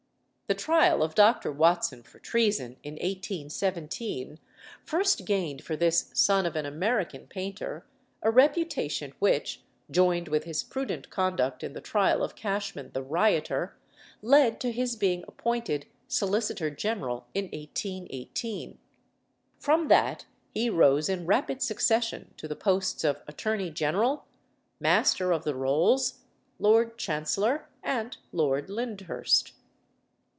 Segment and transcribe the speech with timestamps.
[0.47, 1.49] The trial of Dr.
[1.49, 4.37] Watson for treason, in 1817,
[4.83, 7.85] first gained for this son of an American painter
[8.21, 13.77] a reputation which, joined with his prudent conduct in the trial of Cashman the rioter
[14.21, 18.77] led to his being appointed Solicitor General in 1818.
[19.57, 24.25] From that he rose in rapid succession, to the posts of Attorney General,
[24.81, 26.23] Master of the Rolls,
[26.59, 29.53] Lord Chancellor, and Lord Lyndhurst.